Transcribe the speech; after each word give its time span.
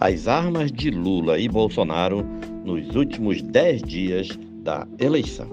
as 0.00 0.26
armas 0.26 0.72
de 0.72 0.90
Lula 0.90 1.38
e 1.38 1.46
Bolsonaro 1.46 2.24
nos 2.64 2.96
últimos 2.96 3.42
dez 3.42 3.82
dias 3.82 4.30
da 4.62 4.88
eleição. 4.98 5.50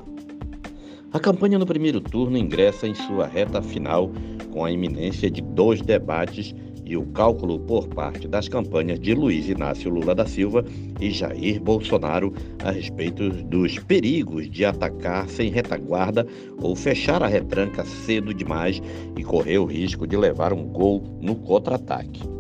A 1.12 1.20
campanha 1.20 1.60
no 1.60 1.66
primeiro 1.66 2.00
turno 2.00 2.38
ingressa 2.38 2.88
em 2.88 2.96
sua 2.96 3.28
reta 3.28 3.62
final 3.62 4.10
com 4.54 4.64
a 4.64 4.72
iminência 4.72 5.30
de 5.30 5.42
dois 5.42 5.82
debates 5.82 6.56
e 6.86 6.96
o 6.96 7.06
cálculo 7.08 7.60
por 7.60 7.90
parte 7.90 8.26
das 8.26 8.48
campanhas 8.48 8.98
de 9.02 9.14
Luiz 9.14 9.50
Inácio 9.50 9.92
Lula 9.92 10.16
da 10.16 10.26
Silva 10.26 10.64
e 11.02 11.12
Jair 11.12 11.62
Bolsonaro 11.62 12.34
a 12.64 12.72
respeito 12.72 13.30
dos 13.30 13.78
perigos 13.80 14.50
de 14.50 14.64
atacar 14.64 15.28
sem 15.28 15.52
retaguarda 15.52 16.26
ou 16.62 16.74
fechar 16.74 17.22
a 17.22 17.28
retranca 17.28 17.84
cedo 17.84 18.34
demais 18.34 18.82
e 19.18 19.24
correr 19.26 19.58
o 19.58 19.66
risco 19.66 20.08
de 20.08 20.16
levar 20.16 20.54
um 20.54 20.64
gol 20.64 21.04
no 21.20 21.36
contra-ataque. 21.36 22.37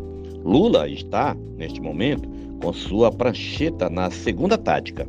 Lula 0.48 0.88
está, 0.88 1.36
neste 1.58 1.82
momento, 1.82 2.30
com 2.62 2.72
sua 2.72 3.12
prancheta 3.12 3.90
na 3.90 4.10
segunda 4.10 4.58
tática. 4.58 5.06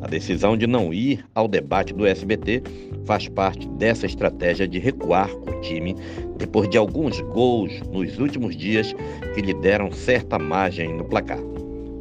A 0.00 0.06
decisão 0.06 0.56
de 0.56 0.66
não 0.66 0.94
ir 0.94 1.22
ao 1.34 1.46
debate 1.46 1.92
do 1.92 2.06
SBT 2.06 2.62
faz 3.04 3.28
parte 3.28 3.68
dessa 3.68 4.06
estratégia 4.06 4.66
de 4.66 4.78
recuar 4.78 5.30
o 5.30 5.60
time 5.60 5.94
depois 6.38 6.70
de 6.70 6.78
alguns 6.78 7.20
gols 7.20 7.82
nos 7.92 8.18
últimos 8.18 8.56
dias 8.56 8.94
que 9.34 9.42
lhe 9.42 9.52
deram 9.52 9.92
certa 9.92 10.38
margem 10.38 10.94
no 10.94 11.04
placar. 11.04 11.40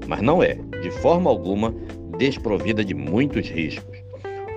Mas 0.08 0.22
não 0.22 0.42
é, 0.42 0.58
de 0.82 0.90
forma 0.90 1.30
alguma, 1.30 1.76
desprovida 2.18 2.86
de 2.86 2.94
muitos 2.94 3.50
riscos. 3.50 3.98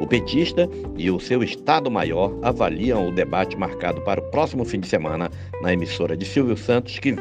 O 0.00 0.06
petista 0.06 0.70
e 0.96 1.10
o 1.10 1.18
seu 1.18 1.42
Estado-Maior 1.42 2.38
avaliam 2.42 3.08
o 3.08 3.12
debate 3.12 3.56
marcado 3.56 4.00
para 4.02 4.20
o 4.20 4.30
próximo 4.30 4.64
fim 4.64 4.78
de 4.78 4.86
semana 4.86 5.28
na 5.62 5.72
emissora 5.72 6.16
de 6.16 6.24
Silvio 6.24 6.56
Santos, 6.56 6.96
que 7.00 7.16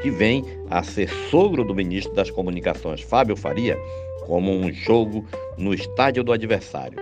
que 0.00 0.10
vem 0.10 0.44
a 0.68 0.82
ser 0.82 1.08
sogro 1.30 1.64
do 1.64 1.74
ministro 1.74 2.14
das 2.14 2.30
Comunicações, 2.30 3.00
Fábio 3.00 3.36
Faria, 3.36 3.76
como 4.26 4.52
um 4.52 4.72
jogo 4.72 5.24
no 5.58 5.74
estádio 5.74 6.24
do 6.24 6.32
adversário. 6.32 6.98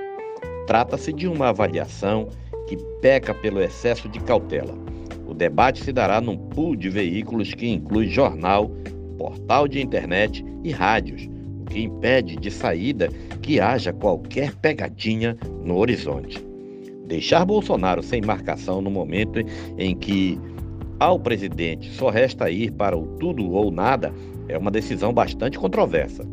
Trata-se 0.66 1.12
de 1.12 1.26
uma 1.26 1.48
avaliação 1.48 2.28
que 2.66 2.76
peca 3.00 3.32
pelo 3.32 3.62
excesso 3.62 4.08
de 4.08 4.20
cautela. 4.20 4.74
O 5.26 5.34
debate 5.34 5.82
se 5.82 5.92
dará 5.92 6.20
num 6.20 6.36
pool 6.36 6.74
de 6.74 6.88
veículos 6.88 7.54
que 7.54 7.68
inclui 7.68 8.08
jornal, 8.08 8.70
portal 9.18 9.68
de 9.68 9.80
internet 9.80 10.44
e 10.64 10.70
rádios, 10.70 11.28
o 11.60 11.64
que 11.64 11.80
impede 11.80 12.36
de 12.36 12.50
saída 12.50 13.08
que 13.42 13.60
haja 13.60 13.92
qualquer 13.92 14.54
pegadinha 14.56 15.36
no 15.62 15.76
horizonte. 15.76 16.42
Deixar 17.06 17.44
Bolsonaro 17.44 18.02
sem 18.02 18.20
marcação 18.20 18.82
no 18.82 18.90
momento 18.90 19.40
em 19.78 19.96
que 19.96 20.38
ao 20.98 21.18
presidente 21.18 21.90
só 21.94 22.10
resta 22.10 22.50
ir 22.50 22.72
para 22.72 22.96
o 22.96 23.06
tudo 23.18 23.50
ou 23.52 23.70
nada 23.70 24.12
é 24.48 24.58
uma 24.58 24.70
decisão 24.70 25.12
bastante 25.12 25.58
controversa. 25.58 26.26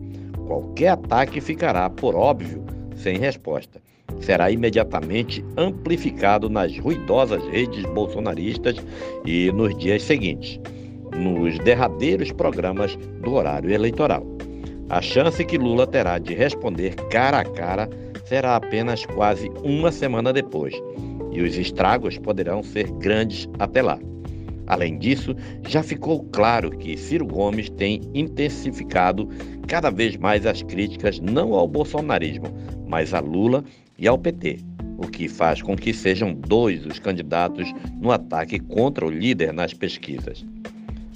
Qualquer 0.48 0.90
ataque 0.90 1.42
ficará, 1.42 1.90
por 1.90 2.16
óbvio, 2.16 2.64
sem 2.96 3.18
resposta. 3.18 3.82
Será 4.22 4.50
imediatamente 4.50 5.44
amplificado 5.58 6.50
nas 6.50 6.78
ruidosas 6.80 7.44
redes 7.48 7.84
bolsonaristas 7.94 8.78
e 9.26 9.52
nos 9.52 9.76
dias 9.78 10.04
seguintes, 10.04 10.60
nos 11.16 11.60
derradeiros 11.60 12.32
programas 12.32 12.96
do 13.22 13.34
horário 13.34 13.72
eleitoral. 13.72 14.26
A 14.90 15.02
chance 15.02 15.44
que 15.44 15.58
Lula 15.58 15.86
terá 15.88 16.20
de 16.20 16.34
responder 16.34 16.96
cara 17.10 17.40
a 17.40 17.46
cara 17.46 17.90
será 18.24 18.56
apenas 18.56 19.06
quase 19.06 19.52
uma 19.64 19.92
semana 19.92 20.32
depois, 20.32 20.74
e 21.32 21.42
os 21.42 21.58
estragos 21.58 22.18
poderão 22.18 22.64
ser 22.64 22.90
grandes 22.92 23.50
até 23.60 23.82
lá. 23.82 24.00
Além 24.68 24.98
disso, 24.98 25.36
já 25.68 25.84
ficou 25.84 26.24
claro 26.32 26.72
que 26.72 26.98
Ciro 26.98 27.26
Gomes 27.26 27.70
tem 27.70 28.02
intensificado 28.14 29.30
cada 29.68 29.90
vez 29.90 30.18
mais 30.18 30.46
as 30.46 30.64
críticas 30.64 31.20
não 31.20 31.54
ao 31.54 31.68
bolsonarismo, 31.68 32.48
mas 32.88 33.14
a 33.14 33.20
Lula 33.20 33.64
e 33.98 34.08
ao 34.08 34.18
PT, 34.18 34.60
o 34.98 35.08
que 35.08 35.28
faz 35.28 35.62
com 35.62 35.76
que 35.76 35.94
sejam 35.94 36.34
dois 36.34 36.86
os 36.86 37.00
candidatos 37.00 37.72
no 38.00 38.12
ataque 38.12 38.60
contra 38.60 39.06
o 39.06 39.10
líder 39.10 39.54
nas 39.54 39.74
pesquisas. 39.74 40.46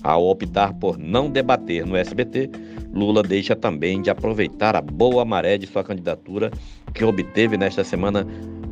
Ao 0.01 0.25
optar 0.25 0.73
por 0.73 0.97
não 0.97 1.29
debater 1.29 1.85
no 1.85 1.95
SBT, 1.95 2.49
Lula 2.93 3.21
deixa 3.21 3.55
também 3.55 4.01
de 4.01 4.09
aproveitar 4.09 4.75
a 4.75 4.81
boa 4.81 5.25
maré 5.25 5.57
de 5.57 5.67
sua 5.67 5.83
candidatura, 5.83 6.51
que 6.93 7.03
obteve 7.03 7.57
nesta 7.57 7.83
semana 7.83 8.25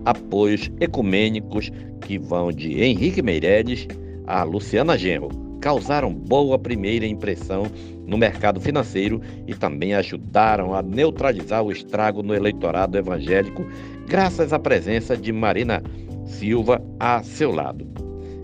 apoios 0.05 0.71
ecumênicos 0.79 1.71
que 2.01 2.17
vão 2.17 2.51
de 2.51 2.81
Henrique 2.81 3.21
Meirelles 3.21 3.87
a 4.27 4.43
Luciana 4.43 4.97
Genro 4.97 5.29
causaram 5.61 6.13
boa 6.13 6.59
primeira 6.59 7.07
impressão 7.07 7.65
no 8.05 8.17
mercado 8.17 8.59
financeiro 8.59 9.21
e 9.47 9.55
também 9.55 9.95
ajudaram 9.95 10.75
a 10.75 10.81
neutralizar 10.81 11.63
o 11.63 11.71
estrago 11.71 12.21
no 12.21 12.35
eleitorado 12.35 12.97
evangélico, 12.97 13.65
graças 14.05 14.53
à 14.53 14.59
presença 14.59 15.17
de 15.17 15.31
Marina 15.31 15.81
Silva 16.25 16.81
a 16.99 17.23
seu 17.23 17.51
lado. 17.51 17.87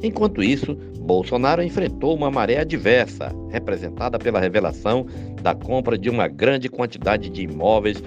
Enquanto 0.02 0.42
isso, 0.42 0.76
Bolsonaro 1.00 1.62
enfrentou 1.62 2.16
uma 2.16 2.32
maré 2.32 2.60
adversa, 2.60 3.32
representada 3.52 4.18
pela 4.18 4.40
revelação 4.40 5.06
da 5.42 5.54
compra 5.54 5.98
de 5.98 6.10
uma 6.10 6.28
grande 6.28 6.70
quantidade 6.70 7.30
de 7.30 7.44
imóveis, 7.44 8.02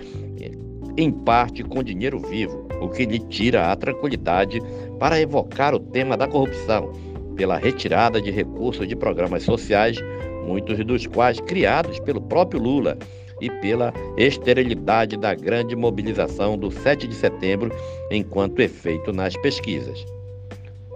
em 0.99 1.11
parte 1.11 1.63
com 1.63 1.83
dinheiro 1.83 2.19
vivo, 2.19 2.67
o 2.81 2.89
que 2.89 3.05
lhe 3.05 3.19
tira 3.19 3.71
a 3.71 3.77
tranquilidade 3.77 4.61
para 4.99 5.21
evocar 5.21 5.75
o 5.75 5.79
tema 5.79 6.17
da 6.17 6.27
corrupção 6.27 6.91
pela 7.37 7.59
retirada 7.59 8.21
de 8.21 8.31
recursos 8.31 8.89
de 8.89 8.97
programas 8.97 9.43
sociais, 9.43 9.99
muitos 10.47 10.85
dos 10.85 11.07
quais 11.07 11.41
criados 11.41 12.01
pelo 12.01 12.21
próprio 12.21 12.61
Lula, 12.61 12.99
e 13.41 13.51
pela 13.51 13.93
esterilidade 14.17 15.17
da 15.17 15.35
grande 15.35 15.77
mobilização 15.77 16.57
do 16.57 16.71
7 16.71 17.07
de 17.07 17.15
setembro 17.15 17.71
enquanto 18.11 18.61
efeito 18.61 19.13
nas 19.13 19.37
pesquisas. 19.37 20.05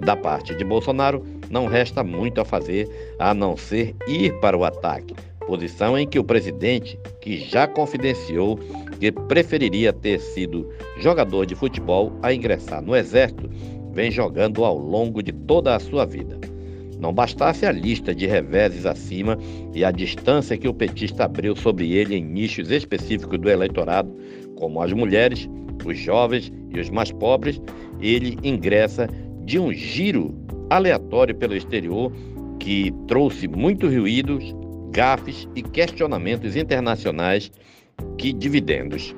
Da 0.01 0.17
parte 0.17 0.55
de 0.55 0.65
Bolsonaro, 0.65 1.25
não 1.51 1.67
resta 1.67 2.03
muito 2.03 2.41
a 2.41 2.45
fazer 2.45 2.89
a 3.19 3.35
não 3.35 3.57
ser 3.57 3.95
ir 4.09 4.33
para 4.41 4.57
o 4.57 4.65
ataque, 4.65 5.15
posição 5.47 5.99
em 5.99 6.07
que 6.07 6.19
o 6.19 6.25
presidente, 6.25 6.99
que 7.21 7.37
já 7.37 7.67
confidenciou 7.67 8.59
que 8.99 9.13
preferiria 9.13 9.93
ter 9.93 10.19
sido 10.19 10.71
jogador 10.99 11.45
de 11.45 11.55
futebol 11.55 12.13
a 12.23 12.33
ingressar 12.33 12.81
no 12.81 12.97
exército, 12.97 13.51
vem 13.93 14.11
jogando 14.11 14.65
ao 14.65 14.77
longo 14.77 15.23
de 15.23 15.33
toda 15.33 15.75
a 15.75 15.81
sua 15.81 16.05
vida. 16.05 16.39
Não 17.01 17.15
bastasse 17.15 17.65
a 17.65 17.73
lista 17.73 18.15
de 18.15 18.27
reveses 18.27 18.85
acima 18.85 19.39
e 19.75 19.85
a 19.85 19.91
distância 19.91 20.57
que 20.59 20.69
o 20.69 20.75
petista 20.75 21.25
abriu 21.25 21.57
sobre 21.57 21.93
ele 21.93 22.15
em 22.15 22.25
nichos 22.25 22.71
específicos 22.71 23.39
do 23.39 23.49
eleitorado, 23.49 24.15
como 24.57 24.83
as 24.83 24.93
mulheres, 24.93 25.49
os 25.85 25.99
jovens 25.99 26.53
e 26.69 26.79
os 26.79 26.91
mais 26.91 27.11
pobres, 27.11 27.61
ele 28.01 28.39
ingressa 28.45 29.09
de 29.45 29.59
um 29.59 29.73
giro 29.73 30.35
aleatório 30.69 31.35
pelo 31.35 31.57
exterior 31.57 32.13
que 32.59 32.93
trouxe 33.09 33.49
muitos 33.49 33.95
ruídos, 33.95 34.55
gafes 34.93 35.49
e 35.57 35.63
questionamentos 35.63 36.55
internacionais 36.55 37.51
que 38.19 38.33
dividendos. 38.33 39.15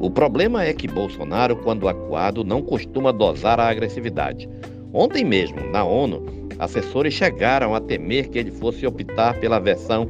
O 0.00 0.10
problema 0.10 0.64
é 0.64 0.72
que 0.72 0.86
Bolsonaro, 0.86 1.56
quando 1.56 1.88
acuado, 1.88 2.44
não 2.44 2.62
costuma 2.62 3.12
dosar 3.12 3.58
a 3.58 3.68
agressividade. 3.68 4.48
Ontem 4.92 5.24
mesmo, 5.24 5.60
na 5.70 5.84
ONU, 5.84 6.24
assessores 6.58 7.14
chegaram 7.14 7.74
a 7.74 7.80
temer 7.80 8.28
que 8.28 8.38
ele 8.38 8.50
fosse 8.50 8.86
optar 8.86 9.38
pela 9.40 9.58
versão 9.58 10.08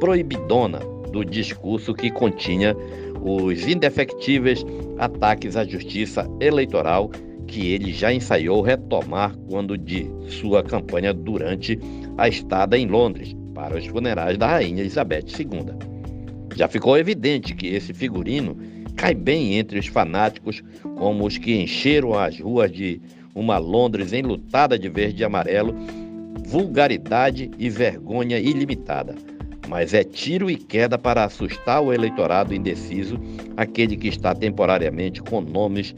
proibidona 0.00 0.80
do 1.12 1.24
discurso 1.24 1.94
que 1.94 2.10
continha 2.10 2.74
os 3.22 3.66
indefectíveis 3.66 4.64
ataques 4.98 5.56
à 5.56 5.64
justiça 5.64 6.28
eleitoral 6.40 7.10
que 7.46 7.72
ele 7.72 7.92
já 7.92 8.12
ensaiou 8.12 8.60
retomar 8.60 9.36
quando 9.48 9.78
de 9.78 10.10
sua 10.28 10.62
campanha 10.62 11.14
durante 11.14 11.78
a 12.18 12.28
estada 12.28 12.76
em 12.76 12.86
Londres 12.86 13.34
para 13.54 13.76
os 13.76 13.86
funerais 13.86 14.36
da 14.36 14.48
rainha 14.48 14.80
Elizabeth 14.80 15.26
II. 15.38 15.72
Já 16.56 16.68
ficou 16.68 16.96
evidente 16.98 17.54
que 17.54 17.68
esse 17.68 17.92
figurino 17.92 18.56
cai 18.96 19.14
bem 19.14 19.58
entre 19.58 19.78
os 19.78 19.86
fanáticos, 19.86 20.64
como 20.96 21.26
os 21.26 21.36
que 21.36 21.54
encheram 21.54 22.18
as 22.18 22.40
ruas 22.40 22.72
de 22.72 23.00
uma 23.34 23.58
Londres 23.58 24.12
enlutada 24.12 24.78
de 24.78 24.88
verde 24.88 25.22
e 25.22 25.24
amarelo, 25.24 25.74
vulgaridade 26.46 27.50
e 27.58 27.68
vergonha 27.68 28.38
ilimitada. 28.38 29.14
Mas 29.68 29.92
é 29.92 30.02
tiro 30.02 30.50
e 30.50 30.56
queda 30.56 30.96
para 30.96 31.24
assustar 31.24 31.82
o 31.82 31.92
eleitorado 31.92 32.54
indeciso, 32.54 33.20
aquele 33.56 33.96
que 33.96 34.08
está 34.08 34.34
temporariamente 34.34 35.20
com 35.22 35.40
nomes 35.40 35.94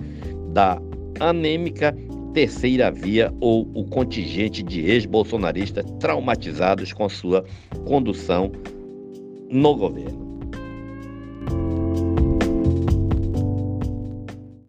da 0.53 0.81
anêmica 1.21 1.97
terceira 2.33 2.91
via 2.91 3.33
ou 3.41 3.71
o 3.75 3.85
contingente 3.85 4.63
de 4.63 4.81
ex-bolsonaristas 4.81 5.85
traumatizados 5.99 6.93
com 6.93 7.09
sua 7.09 7.45
condução 7.85 8.51
no 9.51 9.75
governo. 9.75 10.28